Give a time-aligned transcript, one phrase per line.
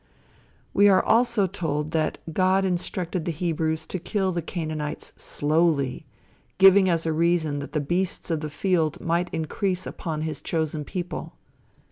[0.73, 6.07] We are also told that God instructed the Hebrews to kill the Canaanites slowly,
[6.57, 10.83] giving as a reason that the beasts of the field might increase upon his chosen
[10.85, 11.33] people.